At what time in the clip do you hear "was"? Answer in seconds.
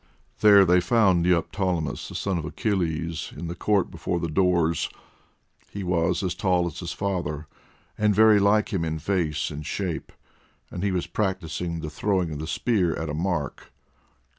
5.83-6.23, 10.91-11.05